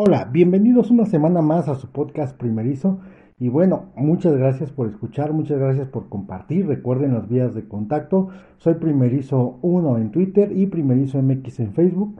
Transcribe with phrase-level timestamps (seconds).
[0.00, 3.00] Hola, bienvenidos una semana más a su podcast primerizo.
[3.40, 6.68] Y bueno, muchas gracias por escuchar, muchas gracias por compartir.
[6.68, 8.28] Recuerden las vías de contacto.
[8.58, 12.14] Soy primerizo 1 en Twitter y primerizo MX en Facebook.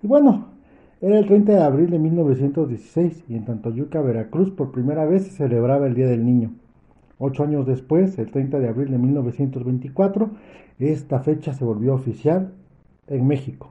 [0.00, 0.46] Y bueno,
[1.00, 5.32] era el 30 de abril de 1916 y en Tantoyuca, Veracruz, por primera vez se
[5.32, 6.52] celebraba el Día del Niño.
[7.18, 10.30] Ocho años después, el 30 de abril de 1924,
[10.78, 12.52] esta fecha se volvió oficial
[13.08, 13.70] en México.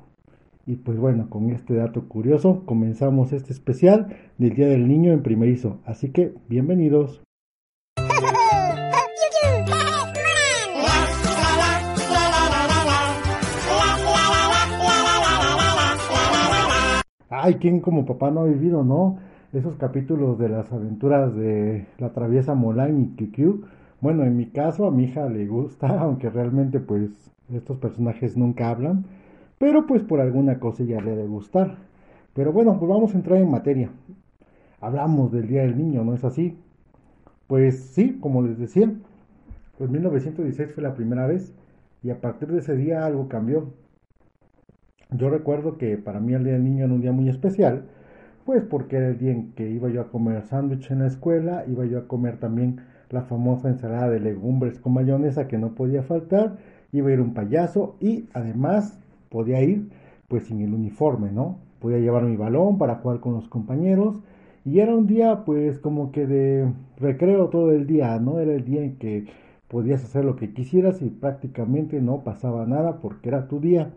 [0.66, 5.22] Y pues bueno, con este dato curioso comenzamos este especial del Día del Niño en
[5.22, 5.80] primerizo.
[5.86, 7.22] Así que bienvenidos.
[17.30, 19.18] Ay, ¿quién como papá no ha vivido, no?
[19.52, 23.66] Esos capítulos de las aventuras de la traviesa Molán y QQ.
[24.00, 28.70] Bueno, en mi caso a mi hija le gusta, aunque realmente pues estos personajes nunca
[28.70, 29.04] hablan
[29.64, 31.78] pero pues por alguna cosa ya le de gustar.
[32.34, 33.90] Pero bueno, pues vamos a entrar en materia.
[34.82, 36.58] Hablamos del Día del Niño, ¿no es así?
[37.48, 38.92] Pues sí, como les decía,
[39.78, 41.54] pues 1916 fue la primera vez
[42.04, 43.70] y a partir de ese día algo cambió.
[45.12, 47.86] Yo recuerdo que para mí el Día del Niño era un día muy especial,
[48.44, 51.64] pues porque era el día en que iba yo a comer sándwich en la escuela,
[51.70, 56.04] iba yo a comer también la famosa ensalada de legumbres con mayonesa que no podía
[56.04, 56.58] faltar,
[56.92, 59.00] iba a ir un payaso y además
[59.34, 59.90] podía ir
[60.30, 61.58] pues sin el uniforme, ¿no?
[61.82, 64.22] Podía llevar mi balón para jugar con los compañeros
[64.64, 68.40] y era un día pues como que de recreo todo el día, ¿no?
[68.40, 69.26] Era el día en que
[69.68, 73.92] podías hacer lo que quisieras y prácticamente no pasaba nada porque era tu día.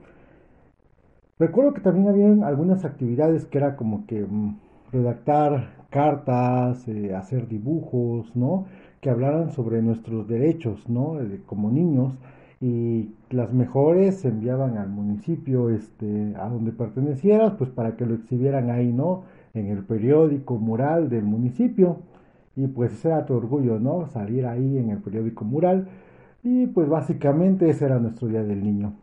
[1.38, 4.56] Recuerdo que también había algunas actividades que era como que mm,
[4.92, 8.66] redactar cartas, eh, hacer dibujos, ¿no?
[9.00, 11.18] Que hablaran sobre nuestros derechos, ¿no?
[11.46, 12.14] como niños
[12.60, 18.14] y las mejores se enviaban al municipio este a donde pertenecieras pues para que lo
[18.14, 21.98] exhibieran ahí no en el periódico mural del municipio.
[22.56, 25.88] Y pues ese era tu orgullo no salir ahí en el periódico mural.
[26.42, 28.94] Y pues básicamente ese era nuestro día del niño.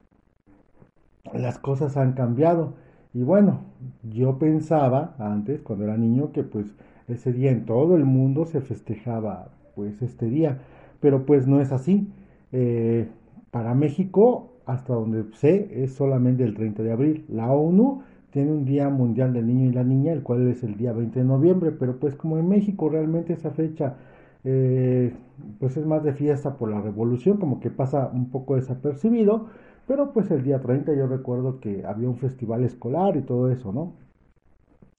[1.33, 2.73] Las cosas han cambiado.
[3.13, 3.61] Y bueno
[4.03, 6.73] yo pensaba antes cuando era niño que pues
[7.07, 10.59] ese día en todo el mundo se festejaba pues este día.
[10.99, 12.07] Pero pues no es así.
[12.51, 13.07] Eh,
[13.53, 17.25] para México, hasta donde sé, es solamente el 30 de abril.
[17.29, 20.75] La ONU tiene un Día Mundial del Niño y la Niña, el cual es el
[20.75, 23.95] día 20 de noviembre, pero pues como en México realmente esa fecha
[24.43, 25.13] eh,
[25.59, 29.47] pues es más de fiesta por la revolución, como que pasa un poco desapercibido,
[29.87, 33.71] pero pues el día 30 yo recuerdo que había un festival escolar y todo eso,
[33.71, 33.93] ¿no?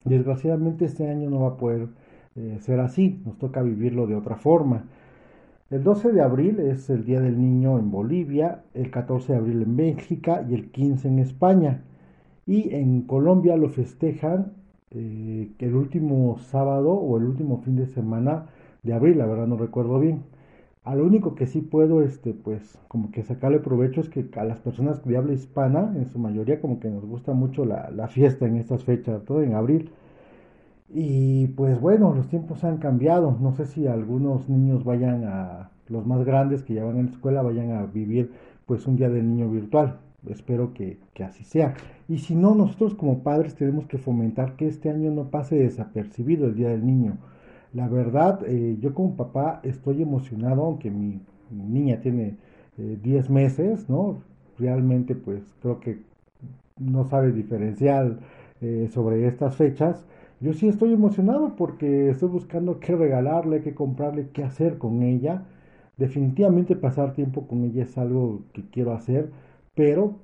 [0.05, 1.89] Desgraciadamente este año no va a poder
[2.37, 4.85] eh, ser así, nos toca vivirlo de otra forma.
[5.71, 9.63] El 12 de abril es el Día del Niño en Bolivia, el 14 de abril
[9.63, 11.83] en Bélgica y el 15 en España.
[12.47, 14.53] Y en Colombia lo festejan
[14.91, 18.47] eh, el último sábado o el último fin de semana
[18.83, 20.25] de abril, la verdad no recuerdo bien.
[20.85, 24.45] A lo único que sí puedo, este, pues, como que sacarle provecho es que a
[24.45, 28.09] las personas de habla hispana, en su mayoría, como que nos gusta mucho la, la
[28.09, 29.91] fiesta en estas fechas, todo en abril.
[30.89, 33.37] Y pues bueno, los tiempos han cambiado.
[33.41, 37.13] No sé si algunos niños vayan a, los más grandes que ya van en la
[37.13, 38.33] escuela, vayan a vivir
[38.67, 39.99] pues un día del niño virtual.
[40.29, 41.75] Espero que, así sea.
[42.09, 46.47] Y si no, nosotros como padres tenemos que fomentar que este año no pase desapercibido
[46.47, 47.19] el Día del Niño.
[47.75, 52.37] La verdad, eh, yo como papá estoy emocionado, aunque mi, niña tiene
[52.79, 54.23] 10 eh, meses, ¿no?
[54.59, 55.99] Realmente pues creo que
[56.79, 58.19] no sabe diferenciar
[58.61, 60.05] eh, sobre estas fechas
[60.45, 65.45] yo sí estoy emocionado porque estoy buscando qué regalarle, qué comprarle, qué hacer con ella.
[65.97, 69.31] Definitivamente pasar tiempo con ella es algo que quiero hacer,
[69.75, 70.17] pero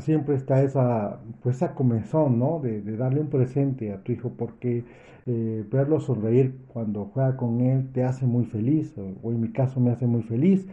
[0.00, 2.60] siempre está esa, pues esa comezón, ¿no?
[2.60, 4.84] De, darle un presente a tu hijo, porque
[5.26, 9.80] eh, verlo sonreír cuando juega con él te hace muy feliz, o en mi caso
[9.80, 10.66] me hace muy feliz,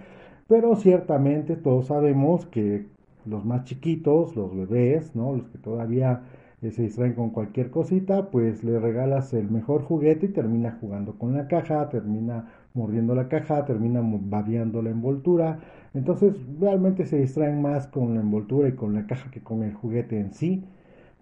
[0.48, 2.88] pero ciertamente todos sabemos que
[3.26, 5.36] los más chiquitos, los bebés, ¿no?
[5.36, 6.24] Los que todavía
[6.62, 11.34] se distraen con cualquier cosita, pues le regalas el mejor juguete y termina jugando con
[11.36, 15.60] la caja, termina mordiendo la caja, termina babeando la envoltura.
[15.94, 19.74] Entonces realmente se distraen más con la envoltura y con la caja que con el
[19.74, 20.66] juguete en sí.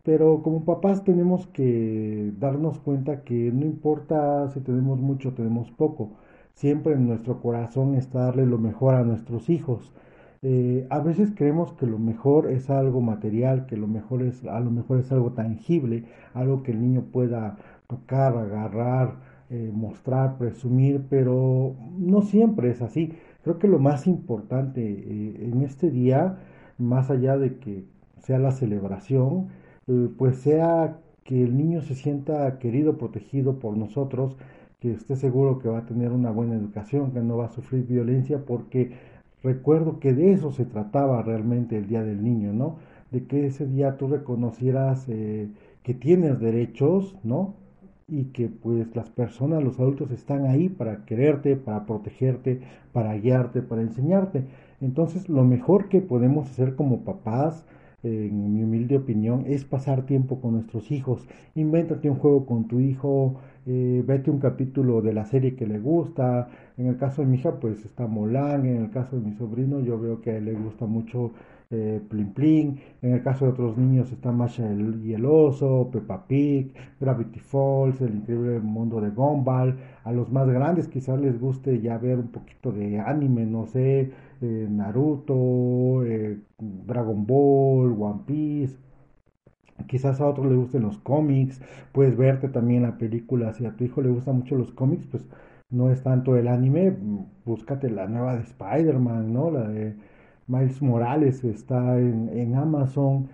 [0.04, 5.69] Pero como papás tenemos que darnos cuenta que no importa si tenemos mucho o tenemos
[5.72, 6.12] poco.
[6.54, 9.94] Siempre en nuestro corazón está darle lo mejor a nuestros hijos.
[10.42, 14.60] Eh, a veces creemos que lo mejor es algo material, que lo mejor es, a
[14.60, 17.57] lo mejor es algo tangible, algo que el niño pueda
[17.88, 19.16] tocar, agarrar,
[19.50, 23.13] eh, mostrar, presumir, pero no siempre es así.
[23.44, 26.38] Creo que lo más importante eh, en este día,
[26.78, 27.86] más allá de que
[28.19, 29.50] sea la celebración,
[30.18, 34.38] pues sea que el niño se sienta querido, protegido por nosotros,
[34.80, 37.86] que esté seguro que va a tener una buena educación, que no va a sufrir
[37.88, 38.92] violencia, porque
[39.44, 42.78] recuerdo que de eso se trataba realmente el Día del Niño, ¿no?
[43.12, 45.50] De que ese día tú reconocieras eh,
[45.84, 47.56] que tienes derechos, ¿no?
[48.07, 52.62] Y que pues las personas, los adultos están ahí para quererte, para protegerte,
[52.94, 54.45] para guiarte, para enseñarte.
[54.81, 57.66] Entonces lo mejor que podemos hacer como papás,
[58.07, 61.27] en mi humilde opinión, es pasar tiempo con nuestros hijos.
[61.56, 65.80] Invéntate un juego con tu hijo, eh, vete un capítulo de la serie que le
[65.80, 66.50] gusta.
[66.77, 68.65] En el caso de mi hija, pues está Molang.
[68.65, 71.31] En el caso de mi sobrino, yo veo que a él le gusta mucho
[71.69, 72.79] eh, Plin Plin.
[73.01, 74.63] En el caso de otros niños está Masha
[75.03, 79.77] y el oso, Peppa Pig, Gravity Falls, El increíble mundo de Gumball.
[80.03, 84.11] A los más grandes quizás les guste ya ver un poquito de anime, no sé,
[84.41, 88.77] eh, Naruto, eh, Dragon Ball, One Piece.
[89.87, 91.61] Quizás a otros les gusten los cómics,
[91.93, 95.25] puedes verte también la película, si a tu hijo le gustan mucho los cómics, pues
[95.69, 96.95] no es tanto el anime,
[97.45, 99.51] búscate la nueva de Spider-Man, ¿no?
[99.51, 99.95] La de
[100.47, 103.27] Miles Morales está en, en Amazon.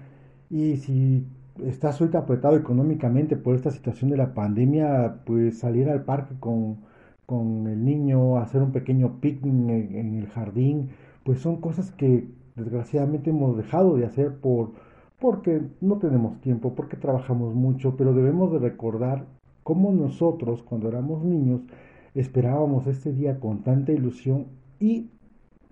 [0.49, 1.25] Y si
[1.65, 6.77] estás ahorita apretado económicamente por esta situación de la pandemia, pues salir al parque con,
[7.25, 10.89] con el niño, hacer un pequeño picnic en, el jardín,
[11.23, 14.71] pues son cosas que desgraciadamente hemos dejado de hacer por
[15.19, 19.25] porque no tenemos tiempo, porque trabajamos mucho, pero debemos de recordar
[19.63, 21.61] cómo nosotros cuando éramos niños
[22.13, 24.47] esperábamos este día con tanta ilusión
[24.81, 25.09] y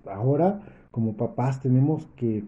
[0.10, 0.62] ahora
[0.92, 2.44] como papás tenemos que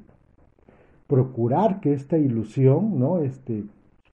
[1.07, 3.19] procurar que esta ilusión, ¿no?
[3.19, 3.63] Este,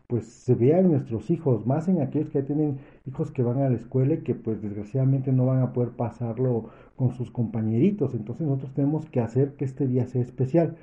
[0.06, 3.70] pues se vea en nuestros hijos, más en aquellos que tienen hijos que van a
[3.70, 8.14] la escuela y que pues desgraciadamente no van a poder pasarlo con sus compañeritos.
[8.14, 10.76] Entonces nosotros tenemos que hacer que este día sea especial.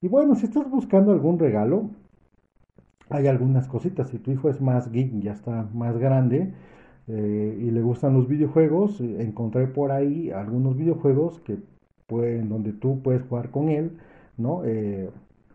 [0.00, 1.90] Y bueno, si estás buscando algún regalo,
[3.10, 4.10] hay algunas cositas.
[4.10, 6.52] Si tu hijo es más geek, ya está más grande
[7.08, 11.58] eh, y le gustan los videojuegos, eh, encontré por ahí algunos videojuegos que
[12.08, 13.98] pueden, donde tú puedes jugar con él,
[14.36, 14.64] ¿no?
[14.64, 15.10] Eh,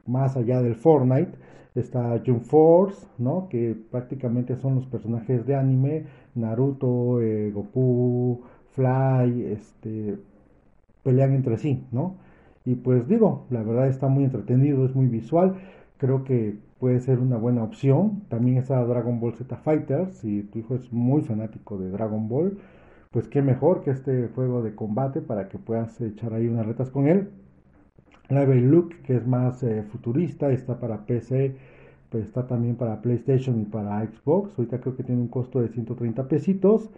[0.05, 1.31] más allá del Fortnite
[1.75, 3.49] está Jump Force, ¿no?
[3.49, 6.05] Que prácticamente son los personajes de anime,
[6.35, 7.19] Naruto,
[7.53, 8.41] Goku,
[8.75, 10.17] Fly, este,
[11.03, 12.15] pelean entre sí, ¿no?
[12.65, 15.55] Y pues digo, la verdad está muy entretenido, es muy visual.
[15.97, 18.23] Creo que puede ser una buena opción.
[18.29, 20.17] También está Dragon Ball Z Fighters.
[20.17, 22.57] Si tu hijo es muy fanático de Dragon Ball,
[23.13, 26.89] pues qué mejor que este juego de combate para que puedas echar ahí unas retas
[26.89, 27.29] con él.
[28.29, 31.55] Level Look, que es más eh, futurista, está para PC,
[32.09, 34.57] pues está también para PlayStation y para Xbox.
[34.57, 36.89] Ahorita creo que tiene un costo de 130 pesitos.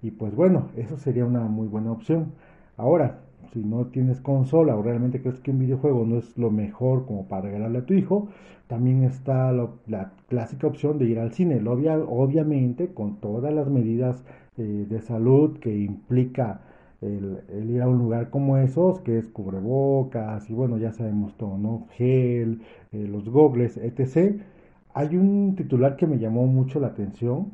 [0.00, 2.32] Y pues bueno, eso sería una muy buena opción.
[2.76, 3.20] Ahora,
[3.52, 7.26] si no tienes consola o realmente crees que un videojuego no es lo mejor como
[7.28, 8.28] para regalarle a tu hijo,
[8.66, 14.24] también está la clásica opción de ir al cine, obviamente con todas las medidas
[14.56, 16.60] eh, de salud que implica
[17.00, 21.58] el, ir a un lugar como esos, que es cubrebocas y bueno, ya sabemos todo,
[21.58, 21.86] ¿no?
[21.92, 24.40] Gel, eh, los gogles, etc.
[24.94, 27.52] Hay un titular que me llamó mucho la atención,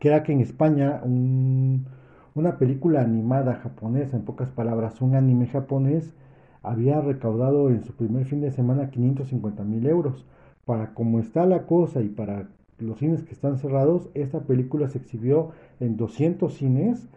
[0.00, 1.86] que era que en España un
[2.34, 6.14] una película animada japonesa, en pocas palabras, un anime japonés,
[6.62, 10.26] había recaudado en su primer fin de semana 550 mil euros.
[10.64, 14.98] Para como está la cosa y para los cines que están cerrados, esta película se
[14.98, 17.08] exhibió en 200 cines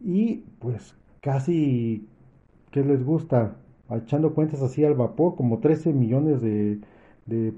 [0.00, 2.08] y pues casi,
[2.70, 3.56] ¿qué les gusta?
[3.90, 6.80] Echando cuentas así al vapor, como 13 millones de,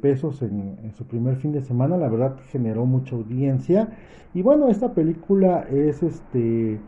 [0.01, 3.91] pesos en, en, su primer fin de semana, la verdad generó mucha audiencia.
[4.35, 6.79] Y bueno, esta película es este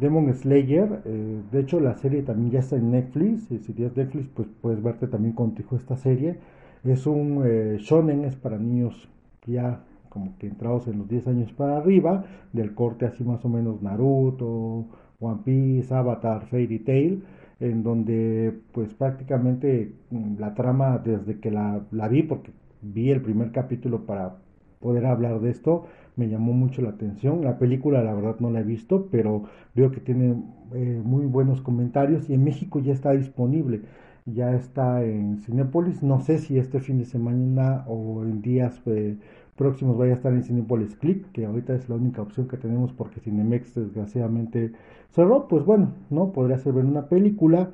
[0.00, 3.96] Demon Slayer, eh, de hecho la serie también ya está en Netflix, y si tienes
[3.96, 6.38] Netflix pues puedes verte también contigo esta serie.
[6.84, 9.08] Es un eh, shonen, es para niños
[9.46, 13.48] ya como que entrados en los 10 años para arriba, del corte así más o
[13.48, 14.86] menos Naruto,
[15.20, 17.22] One Piece, Avatar, Fairy Tail,
[17.60, 23.22] en donde pues prácticamente mm, la trama desde que la, la vi, porque vi el
[23.22, 24.36] primer capítulo para
[24.80, 27.44] poder hablar de esto, me llamó mucho la atención.
[27.44, 30.42] La película la verdad no la he visto, pero veo que tiene
[30.74, 33.82] eh, muy buenos comentarios y en México ya está disponible.
[34.24, 36.02] Ya está en Cinepolis.
[36.02, 39.16] No sé si este fin de semana o en días eh,
[39.56, 42.92] próximos vaya a estar en Cinepolis Click, que ahorita es la única opción que tenemos
[42.92, 44.72] porque Cinemex desgraciadamente
[45.10, 45.48] cerró.
[45.48, 46.32] Pues bueno, ¿no?
[46.32, 47.70] Podría ser ver una película.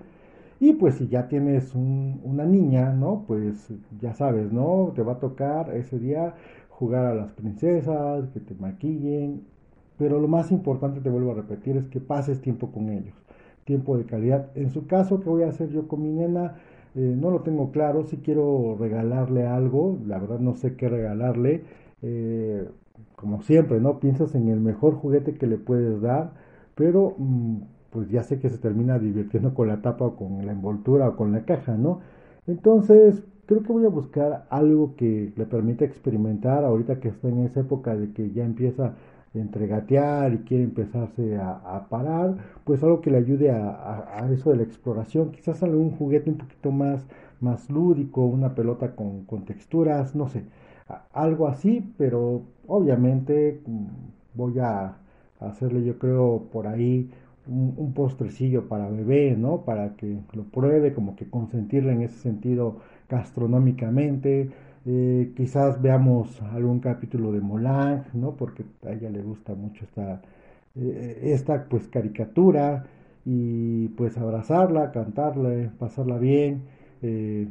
[0.60, 3.24] Y pues si ya tienes una niña, ¿no?
[3.26, 4.92] Pues ya sabes, ¿no?
[4.94, 6.34] Te va a tocar ese día
[6.78, 9.42] jugar a las princesas, que te maquillen,
[9.98, 13.14] pero lo más importante, te vuelvo a repetir, es que pases tiempo con ellos,
[13.64, 14.50] tiempo de calidad.
[14.54, 16.56] En su caso, ¿qué voy a hacer yo con mi nena?
[16.94, 21.64] Eh, no lo tengo claro, si quiero regalarle algo, la verdad no sé qué regalarle,
[22.02, 22.68] eh,
[23.16, 24.00] como siempre, ¿no?
[24.00, 26.32] Piensas en el mejor juguete que le puedes dar,
[26.74, 27.58] pero mm,
[27.90, 31.16] pues ya sé que se termina divirtiendo con la tapa o con la envoltura o
[31.16, 32.00] con la caja, ¿no?
[32.46, 37.44] Entonces, creo que voy a buscar algo que le permita experimentar ahorita que está en
[37.44, 38.94] esa época de que ya empieza
[39.34, 44.56] entre gatear y quiere empezarse a, parar, pues algo que le ayude a, eso de
[44.56, 47.04] la exploración, quizás algún juguete un poquito más,
[47.40, 50.44] más lúdico, una pelota con, texturas, no sé,
[51.12, 53.86] algo así, pero obviamente mm,
[54.34, 54.96] voy a
[55.40, 57.10] hacerle yo creo por ahí
[57.46, 59.62] un, un, postrecillo para bebé, ¿no?
[59.64, 62.76] Para que lo pruebe, como que consentirle en ese sentido
[63.12, 64.50] gastronómicamente,
[64.86, 68.32] eh, quizás veamos algún capítulo de Molang, ¿no?
[68.36, 70.22] Porque a ella le gusta mucho esta,
[70.74, 72.86] eh, esta pues caricatura
[73.24, 76.62] y pues abrazarla, cantarle, pasarla bien.
[77.02, 77.48] Eh,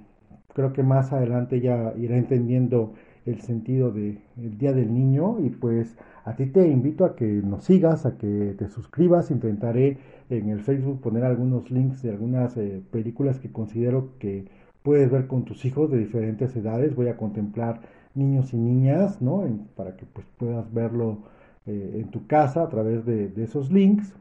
[0.53, 2.93] creo que más adelante ella irá entendiendo
[3.25, 4.17] el sentido del
[4.57, 8.55] Día del Niño y pues a ti te invito a que nos sigas, a que
[8.57, 9.99] te suscribas, intentaré
[10.29, 12.55] en el Facebook poner algunos links de algunas
[12.91, 14.45] películas que considero que
[14.83, 16.95] puedes ver con tus hijos de diferentes edades.
[16.95, 17.81] Voy a contemplar
[18.15, 19.43] niños y niñas, ¿no?
[19.75, 21.19] para que pues, puedas verlo
[21.65, 24.13] eh, en tu casa a través de, esos links.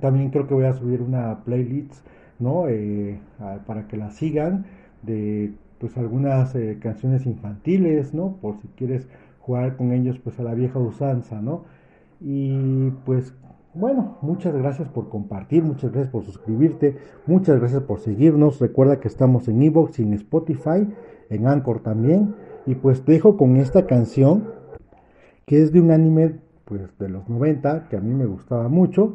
[0.00, 1.94] También creo que voy a subir una playlist,
[2.38, 2.68] ¿no?
[2.68, 3.18] Eh,
[3.66, 4.66] para que la sigan
[5.02, 8.36] de pues algunas eh, canciones infantiles, ¿no?
[8.42, 9.08] Por si quieres
[9.40, 11.64] jugar con ellos pues a la vieja usanza, ¿no?
[12.20, 13.34] Y pues
[13.78, 18.58] bueno, muchas gracias por compartir, muchas gracias por suscribirte, muchas gracias por seguirnos.
[18.58, 20.88] Recuerda que estamos en Evox en Spotify,
[21.28, 22.34] en Anchor también.
[22.64, 24.48] Y pues dejo con esta canción
[25.44, 29.14] que es de un anime pues de los 90 que a mí me gustaba mucho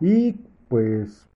[0.00, 0.36] y
[0.68, 1.28] pues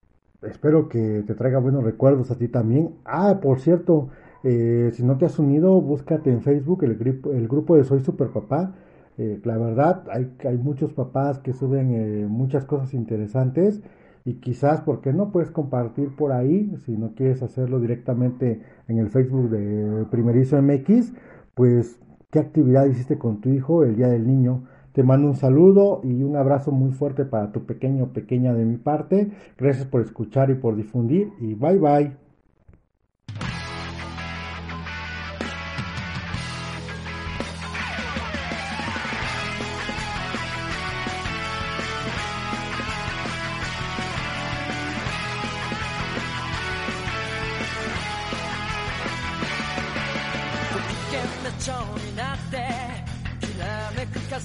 [0.43, 2.95] espero que te traiga buenos recuerdos a ti también.
[3.05, 4.11] Ah, por cierto,
[4.45, 6.93] eh, si no te has unido, búscate en Facebook el,
[7.35, 8.75] el grupo de Soy Super Papá
[9.19, 13.83] eh, la verdad, hay, hay muchos papás que suben eh, muchas cosas interesantes
[14.25, 16.75] y quizás, ¿por qué no puedes compartir por ahí?
[16.85, 21.15] Si no quieres hacerlo directamente en el Facebook de Primerizo MX,
[21.55, 21.99] pues,
[22.31, 24.65] ¿qué actividad hiciste con tu hijo el Día del Niño?
[24.93, 28.77] Te mando un saludo y un abrazo muy fuerte para tu pequeño pequeña de mi
[28.77, 29.31] parte.
[29.57, 32.28] Gracias por escuchar y por difundir y bye bye.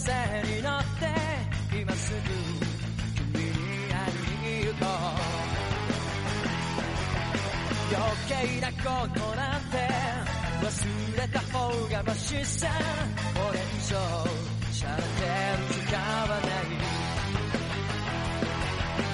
[0.05, 0.12] 風
[0.55, 1.07] に乗って
[1.81, 2.19] 今すぐ
[3.33, 3.51] 君に
[3.89, 4.33] 会い。
[4.43, 4.88] に行こう
[7.95, 9.77] 余計なことなんて
[10.62, 10.67] 忘
[11.22, 12.67] れた方がマシさ
[13.33, 13.95] これ以上
[14.74, 16.63] しゃれてる時間はない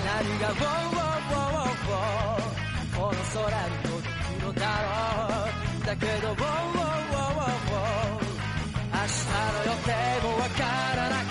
[0.06, 2.50] 何がウォーウォーウォーウォー
[2.98, 4.90] この空に届くのだろ
[5.84, 8.29] うだけどウォーウォーウォーウォー
[9.10, 11.29] 明日の予定もわからなく